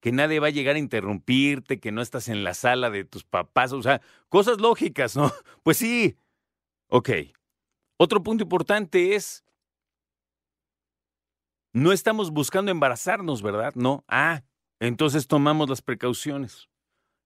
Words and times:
que 0.00 0.12
nadie 0.12 0.40
va 0.40 0.46
a 0.48 0.50
llegar 0.50 0.76
a 0.76 0.78
interrumpirte, 0.78 1.80
que 1.80 1.92
no 1.92 2.00
estás 2.00 2.28
en 2.28 2.44
la 2.44 2.54
sala 2.54 2.90
de 2.90 3.04
tus 3.04 3.24
papás, 3.24 3.72
o 3.72 3.82
sea, 3.82 4.00
cosas 4.28 4.60
lógicas, 4.60 5.16
¿no? 5.16 5.32
Pues 5.62 5.76
sí. 5.76 6.16
Ok. 6.88 7.10
Otro 8.00 8.22
punto 8.22 8.44
importante 8.44 9.16
es, 9.16 9.44
no 11.74 11.92
estamos 11.92 12.30
buscando 12.30 12.70
embarazarnos, 12.70 13.42
¿verdad? 13.42 13.74
No. 13.74 14.04
Ah, 14.06 14.44
entonces 14.80 15.26
tomamos 15.26 15.68
las 15.68 15.82
precauciones. 15.82 16.68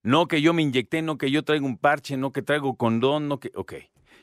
No 0.03 0.27
que 0.27 0.41
yo 0.41 0.55
me 0.55 0.63
inyecté, 0.63 1.03
no 1.03 1.19
que 1.19 1.31
yo 1.31 1.45
traigo 1.45 1.67
un 1.67 1.77
parche, 1.77 2.17
no 2.17 2.33
que 2.33 2.43
traigo 2.43 2.77
condón, 2.77 3.29
no 3.29 3.39
que... 3.39 3.53
Ok. 3.55 3.75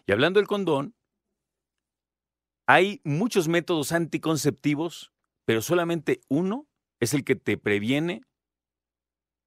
Y 0.07 0.11
hablando 0.11 0.39
del 0.39 0.47
condón, 0.47 0.95
hay 2.67 2.99
muchos 3.03 3.47
métodos 3.47 3.91
anticonceptivos, 3.91 5.13
pero 5.45 5.61
solamente 5.61 6.21
uno 6.29 6.67
es 6.99 7.13
el 7.13 7.23
que 7.23 7.35
te 7.35 7.57
previene 7.57 8.23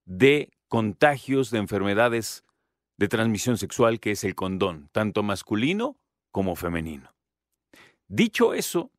de 0.07 0.51
contagios 0.69 1.51
de 1.51 1.59
enfermedades 1.59 2.45
de 2.97 3.09
transmisión 3.09 3.59
sexual, 3.59 3.99
que 3.99 4.13
es 4.13 4.23
el 4.23 4.35
condón, 4.37 4.89
tanto 4.93 5.23
masculino 5.23 5.99
como 6.33 6.57
femenino. 6.57 7.15
Dicho 8.09 8.55
eso, 8.55 8.91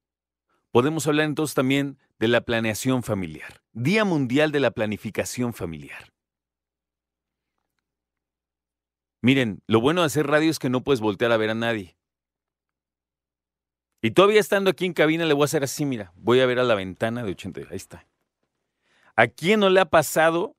podemos 0.71 1.05
hablar 1.07 1.25
entonces 1.25 1.53
también 1.53 1.99
de 2.19 2.29
la 2.29 2.41
planeación 2.41 3.03
familiar, 3.03 3.61
Día 3.73 4.05
Mundial 4.05 4.51
de 4.51 4.61
la 4.61 4.71
Planificación 4.71 5.53
Familiar. 5.53 6.13
Miren, 9.21 9.61
lo 9.67 9.81
bueno 9.81 10.01
de 10.01 10.07
hacer 10.07 10.27
radio 10.27 10.49
es 10.49 10.59
que 10.59 10.69
no 10.69 10.83
puedes 10.83 11.01
voltear 11.01 11.31
a 11.31 11.37
ver 11.37 11.49
a 11.49 11.55
nadie. 11.55 11.97
Y 14.01 14.11
todavía 14.11 14.39
estando 14.39 14.69
aquí 14.69 14.85
en 14.85 14.93
cabina 14.93 15.25
le 15.25 15.33
voy 15.33 15.43
a 15.43 15.45
hacer 15.45 15.63
así, 15.63 15.85
mira, 15.85 16.11
voy 16.15 16.41
a 16.41 16.45
ver 16.45 16.59
a 16.59 16.63
la 16.63 16.75
ventana 16.75 17.23
de 17.23 17.31
80, 17.31 17.61
ahí 17.69 17.77
está. 17.77 18.05
¿A 19.15 19.27
quién 19.27 19.61
no 19.61 19.69
le 19.69 19.79
ha 19.79 19.85
pasado 19.85 20.55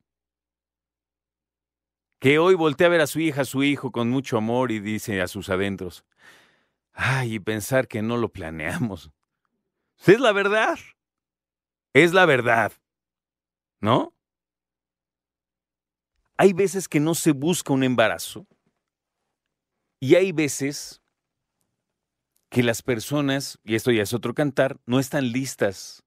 que 2.21 2.39
hoy 2.39 2.55
voltea 2.55 2.87
a 2.87 2.91
ver 2.91 3.03
a 3.03 3.07
su 3.07 3.21
hija, 3.21 3.43
a 3.43 3.45
su 3.45 3.63
hijo 3.63 3.93
con 3.93 4.09
mucho 4.09 4.39
amor 4.39 4.73
y 4.73 4.81
dice 4.81 5.21
a 5.21 5.29
sus 5.29 5.51
adentros, 5.51 6.07
ay, 6.95 7.35
y 7.35 7.41
pensar 7.41 7.89
que 7.89 8.03
no 8.03 8.17
lo 8.17 8.31
planeamos. 8.31 9.11
Es 10.07 10.21
la 10.21 10.33
verdad. 10.33 10.79
Es 11.93 12.13
la 12.13 12.27
verdad. 12.27 12.73
¿No? 13.81 14.15
Hay 16.37 16.53
veces 16.53 16.89
que 16.89 17.01
no 17.01 17.15
se 17.15 17.33
busca 17.33 17.73
un 17.73 17.85
embarazo 17.85 18.47
y 20.01 20.17
hay 20.17 20.33
veces 20.33 21.01
que 22.51 22.63
las 22.63 22.83
personas, 22.83 23.59
y 23.65 23.75
esto 23.75 23.91
ya 23.91 24.03
es 24.03 24.13
otro 24.13 24.35
cantar, 24.35 24.81
no 24.87 25.01
están 25.01 25.33
listas 25.33 26.05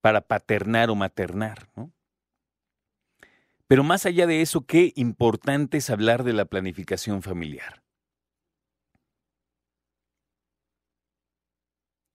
para 0.00 0.20
paternar 0.20 0.90
o 0.90 0.94
maternar, 0.94 1.70
¿no? 1.76 1.92
Pero 3.66 3.84
más 3.84 4.06
allá 4.06 4.26
de 4.26 4.40
eso, 4.40 4.64
qué 4.64 4.92
importante 4.96 5.76
es 5.76 5.90
hablar 5.90 6.24
de 6.24 6.32
la 6.32 6.46
planificación 6.46 7.22
familiar. 7.22 7.82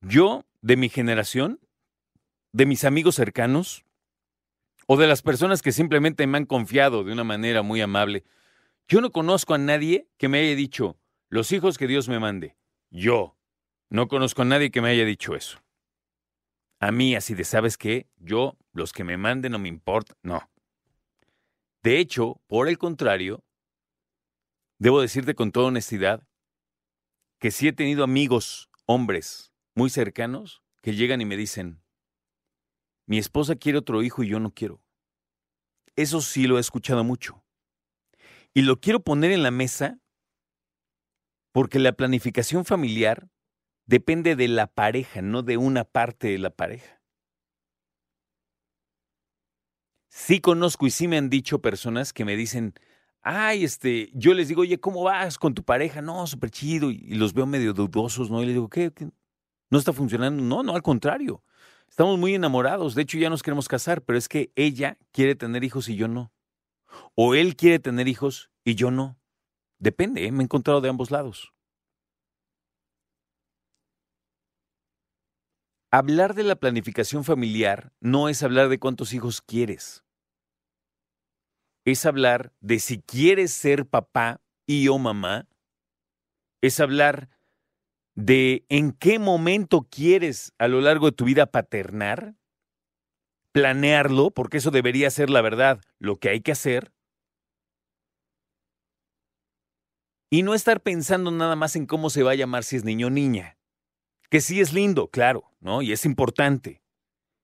Yo, 0.05 0.45
de 0.61 0.75
mi 0.75 0.89
generación, 0.89 1.61
de 2.51 2.65
mis 2.65 2.83
amigos 2.83 3.15
cercanos, 3.15 3.85
o 4.85 4.97
de 4.97 5.07
las 5.07 5.21
personas 5.21 5.61
que 5.61 5.71
simplemente 5.71 6.27
me 6.27 6.37
han 6.37 6.45
confiado 6.45 7.05
de 7.05 7.13
una 7.13 7.23
manera 7.23 7.61
muy 7.61 7.79
amable, 7.79 8.25
yo 8.89 8.99
no 8.99 9.11
conozco 9.11 9.53
a 9.53 9.57
nadie 9.57 10.09
que 10.17 10.27
me 10.27 10.39
haya 10.39 10.55
dicho, 10.55 10.97
los 11.29 11.53
hijos 11.53 11.77
que 11.77 11.87
Dios 11.87 12.09
me 12.09 12.19
mande. 12.19 12.57
Yo 12.89 13.37
no 13.89 14.09
conozco 14.09 14.41
a 14.41 14.45
nadie 14.45 14.71
que 14.71 14.81
me 14.81 14.89
haya 14.89 15.05
dicho 15.05 15.35
eso. 15.35 15.63
A 16.81 16.91
mí, 16.91 17.15
así 17.15 17.33
de, 17.33 17.45
¿sabes 17.45 17.77
qué? 17.77 18.09
Yo, 18.17 18.57
los 18.73 18.91
que 18.91 19.05
me 19.05 19.15
manden 19.15 19.53
no 19.53 19.59
me 19.59 19.69
importa. 19.69 20.15
No. 20.21 20.49
De 21.81 21.99
hecho, 21.99 22.41
por 22.47 22.67
el 22.67 22.77
contrario, 22.77 23.41
debo 24.79 24.99
decirte 24.99 25.33
con 25.33 25.53
toda 25.53 25.67
honestidad 25.67 26.27
que 27.39 27.51
sí 27.51 27.69
he 27.69 27.73
tenido 27.73 28.03
amigos, 28.03 28.69
hombres, 28.85 29.52
muy 29.75 29.89
cercanos, 29.89 30.63
que 30.81 30.93
llegan 30.95 31.21
y 31.21 31.25
me 31.25 31.37
dicen, 31.37 31.81
mi 33.05 33.17
esposa 33.17 33.55
quiere 33.55 33.77
otro 33.77 34.03
hijo 34.03 34.23
y 34.23 34.29
yo 34.29 34.39
no 34.39 34.51
quiero. 34.51 34.81
Eso 35.95 36.21
sí 36.21 36.47
lo 36.47 36.57
he 36.57 36.61
escuchado 36.61 37.03
mucho. 37.03 37.43
Y 38.53 38.61
lo 38.61 38.79
quiero 38.79 39.01
poner 39.01 39.31
en 39.31 39.43
la 39.43 39.51
mesa 39.51 39.99
porque 41.51 41.79
la 41.79 41.93
planificación 41.93 42.65
familiar 42.65 43.29
depende 43.85 44.35
de 44.35 44.47
la 44.47 44.67
pareja, 44.67 45.21
no 45.21 45.43
de 45.43 45.57
una 45.57 45.83
parte 45.83 46.27
de 46.27 46.39
la 46.39 46.49
pareja. 46.49 47.01
Sí 50.09 50.41
conozco 50.41 50.85
y 50.85 50.91
sí 50.91 51.07
me 51.07 51.17
han 51.17 51.29
dicho 51.29 51.61
personas 51.61 52.13
que 52.13 52.25
me 52.25 52.35
dicen, 52.35 52.73
ay, 53.21 53.63
este, 53.63 54.11
yo 54.13 54.33
les 54.33 54.47
digo, 54.47 54.61
oye, 54.61 54.79
¿cómo 54.79 55.03
vas 55.03 55.37
con 55.37 55.55
tu 55.55 55.63
pareja? 55.63 56.01
No, 56.01 56.27
súper 56.27 56.51
chido. 56.51 56.91
Y 56.91 57.15
los 57.15 57.33
veo 57.33 57.47
medio 57.47 57.73
dudosos, 57.73 58.29
¿no? 58.29 58.41
Y 58.43 58.45
les 58.45 58.55
digo, 58.55 58.69
¿qué, 58.69 58.91
¿No 59.73 59.79
está 59.79 59.91
funcionando? 59.91 60.43
No, 60.43 60.61
no, 60.61 60.75
al 60.75 60.83
contrario. 60.83 61.43
Estamos 61.89 62.19
muy 62.19 62.35
enamorados. 62.35 62.93
De 62.93 63.01
hecho, 63.01 63.17
ya 63.17 63.31
nos 63.31 63.41
queremos 63.41 63.67
casar, 63.67 64.03
pero 64.03 64.19
es 64.19 64.29
que 64.29 64.51
ella 64.55 64.99
quiere 65.11 65.33
tener 65.33 65.63
hijos 65.63 65.89
y 65.89 65.95
yo 65.95 66.07
no. 66.07 66.31
O 67.15 67.33
él 67.33 67.55
quiere 67.55 67.79
tener 67.79 68.07
hijos 68.07 68.51
y 68.63 68.75
yo 68.75 68.91
no. 68.91 69.17
Depende, 69.79 70.27
¿eh? 70.27 70.31
me 70.31 70.41
he 70.41 70.43
encontrado 70.43 70.79
de 70.79 70.89
ambos 70.89 71.09
lados. 71.09 71.55
Hablar 75.89 76.35
de 76.35 76.43
la 76.43 76.55
planificación 76.55 77.23
familiar 77.23 77.93
no 77.99 78.29
es 78.29 78.43
hablar 78.43 78.69
de 78.69 78.77
cuántos 78.77 79.11
hijos 79.11 79.41
quieres. 79.41 80.05
Es 81.83 82.05
hablar 82.05 82.53
de 82.59 82.77
si 82.77 83.01
quieres 83.01 83.51
ser 83.51 83.87
papá 83.87 84.39
y 84.67 84.87
o 84.89 84.99
mamá. 84.99 85.47
Es 86.61 86.79
hablar 86.79 87.31
de 88.15 88.65
en 88.69 88.91
qué 88.91 89.19
momento 89.19 89.87
quieres 89.89 90.53
a 90.57 90.67
lo 90.67 90.81
largo 90.81 91.07
de 91.07 91.13
tu 91.13 91.25
vida 91.25 91.45
paternar. 91.45 92.35
Planearlo, 93.51 94.31
porque 94.31 94.57
eso 94.57 94.71
debería 94.71 95.11
ser 95.11 95.29
la 95.29 95.41
verdad, 95.41 95.79
lo 95.99 96.17
que 96.17 96.29
hay 96.29 96.41
que 96.41 96.51
hacer. 96.51 96.91
Y 100.31 100.41
no 100.41 100.55
estar 100.55 100.81
pensando 100.81 101.29
nada 101.29 101.55
más 101.55 101.75
en 101.75 101.85
cómo 101.85 102.09
se 102.09 102.23
va 102.23 102.31
a 102.31 102.35
llamar 102.35 102.63
si 102.63 102.77
es 102.77 102.83
niño 102.83 103.07
o 103.07 103.09
niña 103.11 103.57
que 104.33 104.41
sí 104.41 104.59
es 104.59 104.73
lindo, 104.73 105.11
claro, 105.11 105.51
¿no? 105.59 105.83
Y 105.83 105.91
es 105.91 106.05
importante. 106.05 106.81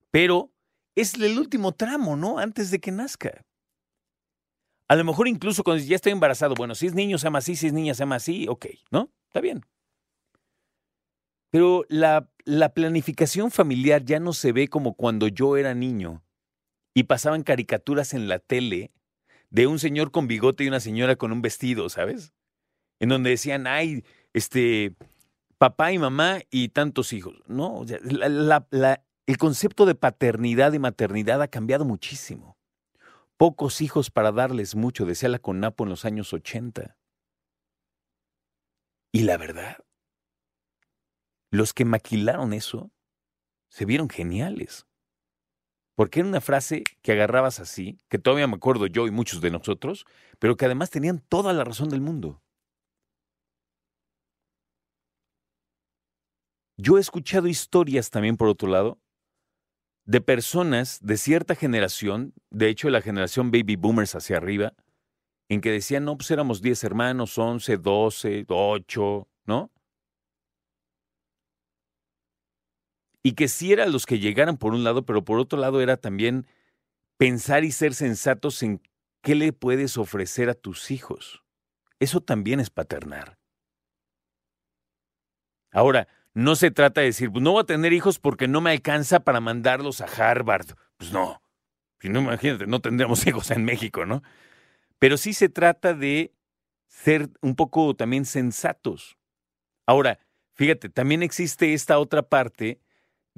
Pero 0.09 0.51
es 0.95 1.13
el 1.13 1.38
último 1.38 1.71
tramo, 1.71 2.15
¿no? 2.15 2.39
Antes 2.39 2.71
de 2.71 2.79
que 2.79 2.91
nazca. 2.91 3.45
A 4.88 4.95
lo 4.95 5.03
mejor 5.03 5.27
incluso 5.27 5.63
cuando 5.63 5.83
ya 5.83 5.95
estoy 5.95 6.13
embarazado, 6.13 6.55
bueno, 6.55 6.73
si 6.73 6.88
es 6.88 6.95
niño 6.95 7.19
se 7.19 7.25
llama 7.25 7.38
así, 7.38 7.55
si 7.55 7.67
es 7.67 7.73
niña 7.73 7.94
se 7.94 7.99
llama 7.99 8.15
así, 8.15 8.47
ok, 8.49 8.65
¿no? 8.89 9.11
Está 9.27 9.39
bien. 9.39 9.63
Pero 11.51 11.85
la, 11.89 12.29
la 12.45 12.73
planificación 12.73 13.51
familiar 13.51 14.03
ya 14.03 14.19
no 14.19 14.33
se 14.33 14.51
ve 14.51 14.67
como 14.67 14.93
cuando 14.93 15.27
yo 15.27 15.57
era 15.57 15.73
niño 15.73 16.23
y 16.93 17.03
pasaban 17.03 17.43
caricaturas 17.43 18.13
en 18.13 18.27
la 18.27 18.39
tele 18.39 18.91
de 19.49 19.67
un 19.67 19.79
señor 19.79 20.11
con 20.11 20.27
bigote 20.27 20.63
y 20.63 20.67
una 20.67 20.79
señora 20.79 21.15
con 21.15 21.31
un 21.31 21.41
vestido, 21.41 21.89
¿sabes? 21.89 22.33
En 22.99 23.09
donde 23.09 23.31
decían, 23.31 23.67
ay, 23.67 24.03
este, 24.33 24.95
papá 25.57 25.91
y 25.91 25.97
mamá 25.97 26.39
y 26.51 26.69
tantos 26.69 27.13
hijos. 27.13 27.35
No, 27.47 27.85
el 29.29 29.37
concepto 29.37 29.85
de 29.85 29.95
paternidad 29.95 30.73
y 30.73 30.79
maternidad 30.79 31.41
ha 31.41 31.47
cambiado 31.47 31.85
muchísimo. 31.85 32.57
Pocos 33.37 33.81
hijos 33.81 34.11
para 34.11 34.31
darles 34.31 34.75
mucho, 34.75 35.05
decía 35.05 35.29
la 35.29 35.39
Conapo 35.39 35.83
en 35.83 35.89
los 35.89 36.03
años 36.05 36.33
80. 36.33 36.97
Y 39.11 39.21
la 39.21 39.37
verdad, 39.37 39.77
los 41.51 41.73
que 41.73 41.85
maquilaron 41.85 42.53
eso 42.53 42.91
se 43.69 43.85
vieron 43.85 44.09
geniales. 44.09 44.85
Porque 45.95 46.21
era 46.21 46.29
una 46.29 46.41
frase 46.41 46.83
que 47.01 47.11
agarrabas 47.11 47.59
así, 47.59 47.97
que 48.07 48.19
todavía 48.19 48.47
me 48.47 48.55
acuerdo 48.55 48.87
yo 48.87 49.05
y 49.07 49.11
muchos 49.11 49.41
de 49.41 49.51
nosotros, 49.51 50.05
pero 50.39 50.55
que 50.55 50.65
además 50.65 50.89
tenían 50.89 51.19
toda 51.19 51.51
la 51.53 51.63
razón 51.63 51.89
del 51.89 52.01
mundo. 52.01 52.41
Yo 56.77 56.97
he 56.97 57.01
escuchado 57.01 57.47
historias 57.47 58.09
también, 58.09 58.37
por 58.37 58.47
otro 58.47 58.69
lado, 58.69 59.01
de 60.05 60.21
personas 60.21 60.99
de 61.01 61.17
cierta 61.17 61.53
generación, 61.53 62.33
de 62.49 62.69
hecho 62.69 62.89
la 62.89 63.01
generación 63.01 63.51
baby 63.51 63.75
boomers 63.75 64.15
hacia 64.15 64.37
arriba, 64.37 64.73
en 65.49 65.61
que 65.61 65.71
decían, 65.71 66.05
no, 66.05 66.15
pues 66.15 66.31
éramos 66.31 66.61
10 66.61 66.83
hermanos, 66.85 67.37
11, 67.37 67.77
12, 67.77 68.45
8, 68.47 69.27
¿no? 69.45 69.71
Y 73.24 73.33
que 73.33 73.48
sí 73.48 73.74
eran 73.74 73.92
los 73.92 74.06
que 74.06 74.19
llegaran 74.19 74.57
por 74.57 74.74
un 74.74 74.83
lado, 74.83 75.06
pero 75.06 75.24
por 75.24 75.39
otro 75.39 75.60
lado 75.60 75.81
era 75.81 75.98
también 75.98 76.48
pensar 77.18 77.63
y 77.63 77.71
ser 77.71 77.94
sensatos 77.94 78.63
en 78.63 78.81
qué 79.21 79.36
le 79.36 79.51
puedes 79.51 79.98
ofrecer 79.98 80.50
a 80.50 80.54
tus 80.54 80.92
hijos. 80.92 81.44
Eso 82.00 82.21
también 82.21 82.60
es 82.60 82.69
paternar. 82.69 83.38
Ahora, 85.71 86.07
no 86.33 86.56
se 86.56 86.71
trata 86.71 87.01
de 87.01 87.07
decir, 87.07 87.31
pues 87.31 87.44
no 87.44 87.51
voy 87.51 87.62
a 87.62 87.66
tener 87.66 87.92
hijos 87.94 88.19
porque 88.19 88.48
no 88.48 88.62
me 88.62 88.71
alcanza 88.71 89.19
para 89.19 89.42
mandarlos 89.42 90.01
a 90.01 90.06
Harvard. 90.06 90.68
Pues 90.98 91.12
no. 91.12 91.42
Si 92.00 92.10
no, 92.10 92.19
imagínate, 92.19 92.68
no 92.68 92.80
tendremos 92.80 93.25
hijos 93.27 93.51
en 93.51 93.66
México, 93.66 94.06
¿no? 94.06 94.24
Pero 94.98 95.18
sí 95.18 95.33
se 95.33 95.50
trata 95.50 95.94
de 95.94 96.33
ser 96.88 97.30
un 97.42 97.56
poco 97.56 97.95
también 97.95 98.25
sensatos. 98.25 99.18
Ahora, 99.86 100.19
fíjate, 100.54 100.89
también 100.89 101.24
existe 101.24 101.74
esta 101.74 102.00
otra 102.00 102.24
parte 102.24 102.80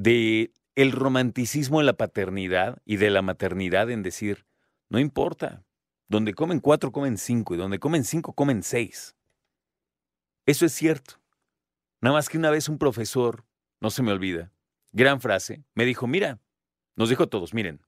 de 0.02 0.52
el 0.76 0.92
romanticismo 0.92 1.80
de 1.80 1.86
la 1.86 1.94
paternidad 1.94 2.82
y 2.86 2.98
de 2.98 3.12
la 3.12 3.22
maternidad 3.22 3.92
en 3.92 4.02
decir, 4.02 4.46
no 4.90 5.00
importa, 5.00 5.64
donde 6.08 6.34
comen 6.34 6.60
cuatro 6.60 6.92
comen 6.92 7.18
cinco 7.18 7.54
y 7.54 7.58
donde 7.58 7.80
comen 7.80 8.04
cinco 8.04 8.34
comen 8.34 8.64
seis. 8.64 9.16
Eso 10.46 10.66
es 10.66 10.74
cierto. 10.74 11.22
Nada 12.02 12.16
más 12.16 12.30
que 12.30 12.38
una 12.38 12.50
vez 12.50 12.68
un 12.68 12.80
profesor, 12.80 13.46
no 13.80 13.92
se 13.92 14.02
me 14.02 14.12
olvida, 14.12 14.52
gran 14.92 15.22
frase, 15.22 15.64
me 15.76 15.86
dijo, 15.86 16.08
mira, 16.08 16.40
nos 16.96 17.10
dijo 17.10 17.24
a 17.24 17.30
todos, 17.30 17.54
miren, 17.54 17.82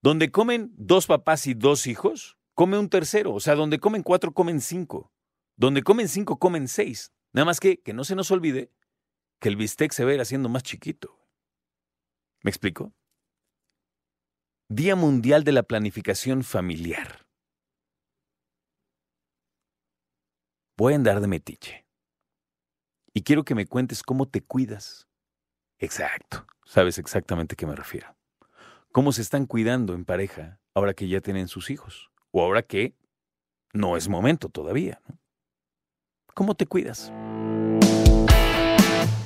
donde 0.00 0.30
comen 0.30 0.72
dos 0.76 1.06
papás 1.06 1.46
y 1.46 1.54
dos 1.54 1.86
hijos, 1.86 2.38
come 2.54 2.78
un 2.78 2.88
tercero. 2.88 3.32
O 3.34 3.40
sea, 3.40 3.54
donde 3.54 3.80
comen 3.80 4.02
cuatro, 4.02 4.32
comen 4.32 4.60
cinco. 4.60 5.12
Donde 5.56 5.82
comen 5.82 6.08
cinco, 6.08 6.38
comen 6.38 6.68
seis. 6.68 7.12
Nada 7.32 7.46
más 7.46 7.58
que, 7.58 7.80
que 7.80 7.94
no 7.94 8.04
se 8.04 8.14
nos 8.14 8.30
olvide 8.30 8.70
que 9.40 9.48
el 9.48 9.56
bistec 9.56 9.92
se 9.92 10.04
va 10.04 10.10
a 10.10 10.14
ir 10.14 10.20
haciendo 10.20 10.48
más 10.48 10.62
chiquito. 10.62 11.18
¿Me 12.42 12.50
explico? 12.50 12.92
Día 14.68 14.96
Mundial 14.96 15.44
de 15.44 15.52
la 15.52 15.62
Planificación 15.62 16.42
Familiar. 16.42 17.26
Voy 20.76 20.94
a 20.94 20.96
andar 20.96 21.20
de 21.20 21.28
metiche. 21.28 21.86
Y 23.12 23.22
quiero 23.22 23.44
que 23.44 23.54
me 23.54 23.66
cuentes 23.66 24.02
cómo 24.02 24.28
te 24.28 24.42
cuidas. 24.42 25.06
Exacto, 25.78 26.46
sabes 26.64 26.98
exactamente 26.98 27.54
a 27.54 27.56
qué 27.56 27.66
me 27.66 27.76
refiero. 27.76 28.16
¿Cómo 28.90 29.12
se 29.12 29.22
están 29.22 29.46
cuidando 29.46 29.94
en 29.94 30.04
pareja 30.04 30.60
ahora 30.74 30.94
que 30.94 31.08
ya 31.08 31.20
tienen 31.20 31.48
sus 31.48 31.70
hijos? 31.70 32.10
O 32.30 32.42
ahora 32.42 32.62
que 32.62 32.96
no 33.72 33.96
es 33.96 34.08
momento 34.08 34.48
todavía. 34.48 35.00
¿Cómo 36.34 36.54
te 36.54 36.66
cuidas? 36.66 37.12